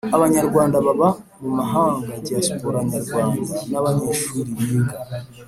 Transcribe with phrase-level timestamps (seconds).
[0.15, 1.09] abanyarwanda baba
[1.41, 4.97] mu mahanga diaspora Nyarwanda n abanyeshuri biga